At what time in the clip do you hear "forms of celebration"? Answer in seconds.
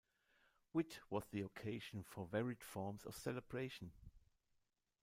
2.63-3.91